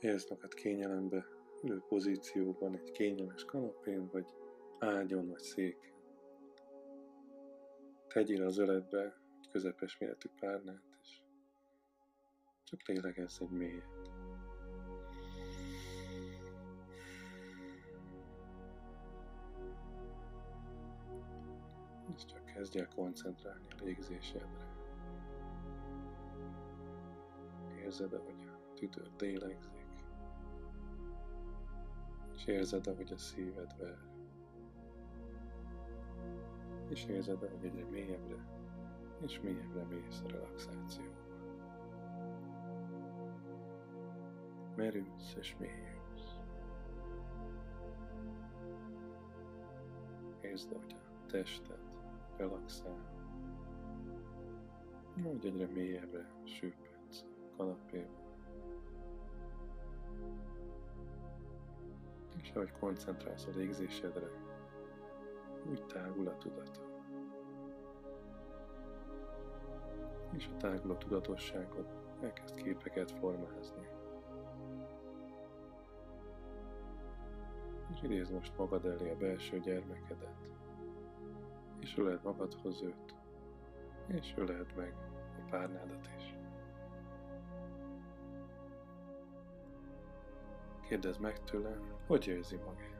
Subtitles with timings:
[0.00, 1.26] Helyezd magad kényelembe,
[1.62, 4.26] ülő pozícióban, egy kényelmes kanapén, vagy
[4.78, 5.94] ágyon, vagy széken.
[8.08, 9.02] Tegyél az öletbe
[9.40, 11.20] egy közepes méretű párnát, és
[12.64, 14.10] csak lélegezz egy mélyet.
[22.14, 24.74] És csak kezdj el koncentrálni a légzésedre.
[27.78, 29.85] Érzed, ahogy a tüdőr lélegzik,
[32.36, 33.98] és érzed, ahogy a szíved ver.
[36.88, 38.54] És érzed, ahogy egyre mélyebbre
[39.20, 41.24] és mélyebbre mész a relaxációba.
[44.76, 46.38] Merülsz és mélyülsz.
[50.40, 51.80] Érzd, hogy a tested
[52.36, 53.14] relaxál,
[55.22, 58.25] hogy egyre mélyebbre süppedsz a kanapéba.
[62.46, 64.30] És ahogy koncentrálsz a légzésedre,
[65.68, 66.94] úgy tágul a tudatod.
[70.32, 71.86] És a táguló tudatosságod
[72.20, 73.88] elkezd képeket formázni.
[77.92, 80.50] És idézd most magad elé a belső gyermekedet,
[81.80, 83.14] és öled magadhoz őt,
[84.06, 84.94] és öled meg
[85.38, 86.35] a párnádat is.
[90.88, 92.94] Kérdezd meg tőle, hogy érzi magát.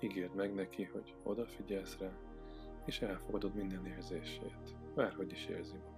[0.00, 2.10] Ígérd meg neki, hogy odafigyelsz rá,
[2.84, 5.93] és elfogadod minden érzését, bárhogy is érzi magát.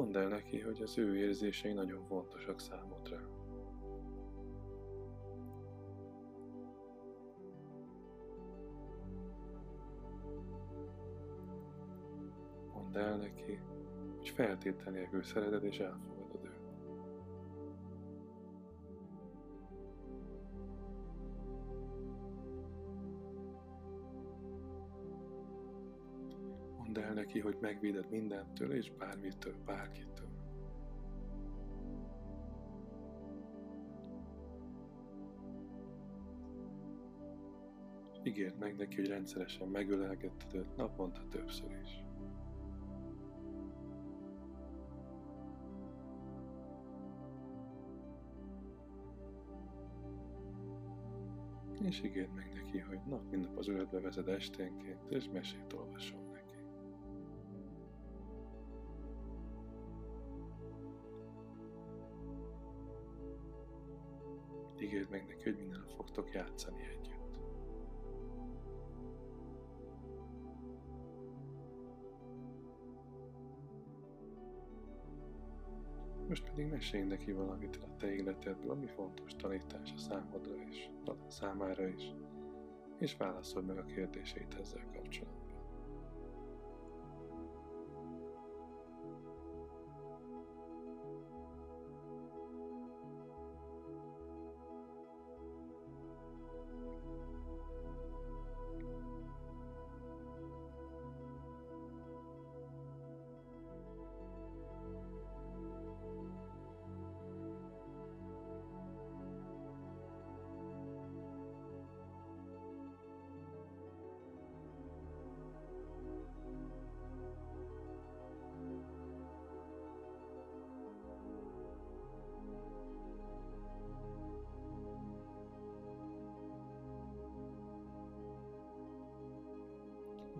[0.00, 3.28] Mondd el neki, hogy az ő érzései nagyon fontosak számodra.
[12.74, 13.60] Mondd el neki,
[14.16, 16.19] hogy feltétel nélkül szereted és elfogadod
[26.92, 30.28] Mondd el neki, hogy megvéded mindentől és bármitől, bárkitől.
[38.22, 42.04] Ígérd meg neki, hogy rendszeresen megölelgetted őt naponta többször is.
[51.82, 56.29] És ígérd meg neki, hogy nap mint nap az öletbe vezed esténként, és mesét olvasol
[64.80, 67.18] Ígérd meg neki, hogy minden fogtok játszani együtt.
[76.28, 81.30] Most pedig mesélj neki valamit a te életedből, ami fontos tanítás a számodra és a
[81.30, 82.14] számára is,
[82.98, 85.59] és válaszolj meg a kérdéseit ezzel kapcsolatban.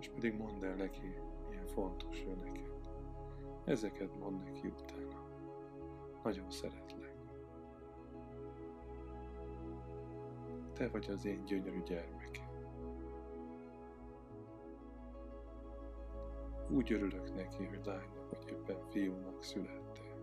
[0.01, 1.13] Most pedig mondd el neki,
[1.49, 2.71] milyen fontos ő neked.
[3.65, 5.25] Ezeket mondd neki utána.
[6.23, 7.15] Nagyon szeretlek.
[10.73, 12.49] Te vagy az én gyönyörű gyermekem.
[16.69, 20.15] Úgy örülök neki, hogy lánynak vagy éppen fiúnak születtél.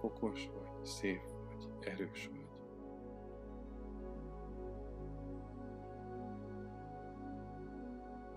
[0.00, 2.35] Okos vagy, szép vagy, erős vagy.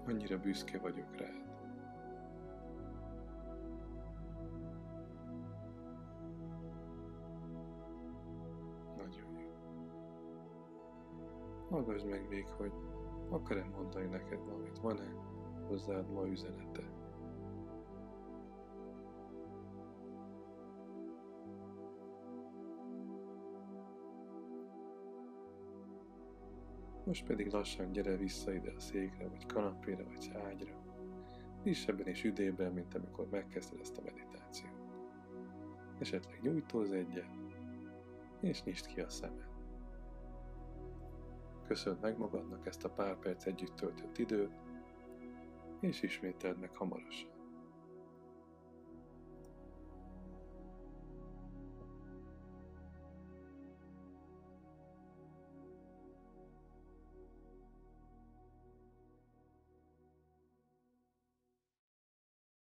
[0.10, 1.48] Annyira büszke vagyok rád.
[8.98, 9.50] Nagyon jó.
[11.70, 12.72] Hallgass meg még, hogy
[13.30, 15.14] akar-e mondani neked valamit, van-e
[15.68, 16.99] hozzád ma üzenete?
[27.10, 30.74] Most pedig lassan gyere vissza ide a székre, vagy kanapéra, vagy ágyra.
[31.62, 34.72] Frissebben és üdében, mint amikor megkezded ezt a meditációt.
[36.00, 37.30] Esetleg nyújtóz egyet,
[38.40, 39.48] és nyisd ki a szemed.
[41.68, 44.54] Köszönd meg magadnak ezt a pár perc együtt töltött időt,
[45.80, 47.39] és ismételd meg hamarosan.